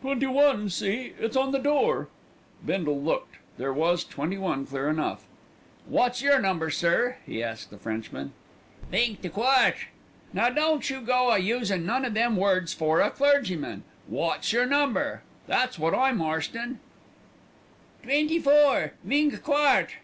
[0.00, 2.08] "Twenty one; see, it's on the door."
[2.64, 5.24] Bindle looked; there was "21" clear enough.
[5.86, 8.32] "Wot's yer number, sir?" he asked the Frenchman.
[8.90, 9.88] "Vingt quatre."
[10.32, 13.84] "Now don't you go a using none of them words 'fore a clergyman.
[14.08, 15.22] Wot's yer number?
[15.46, 16.78] that's wot I'm arstin'."
[18.02, 19.96] "Twenty four vingt quatre."